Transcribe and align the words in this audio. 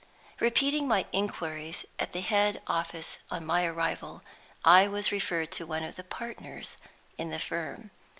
Repeating 0.39 0.87
my 0.87 1.05
inquiries 1.11 1.85
at 1.99 2.11
the 2.11 2.21
head 2.21 2.59
office 2.65 3.19
on 3.29 3.45
my 3.45 3.65
arrival, 3.67 4.23
I 4.65 4.87
was 4.87 5.11
referred 5.11 5.51
to 5.51 5.67
one 5.67 5.83
of 5.83 5.95
the 5.95 6.03
partners 6.03 6.77
in 7.19 7.29
the 7.29 7.37
firm. 7.37 7.91